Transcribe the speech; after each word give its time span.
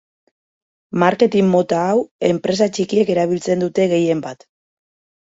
Marketin 1.01 1.51
mota 1.55 1.81
hau 1.89 1.99
enpresa 2.29 2.69
txikiek 2.79 3.13
erabiltzen 3.17 3.63
dute 3.65 3.87
gehienbat. 3.93 4.49